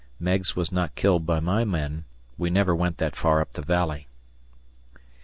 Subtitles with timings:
[0.19, 2.05] Meigs was not killed by my men;
[2.35, 4.07] we never went that far up the Valley.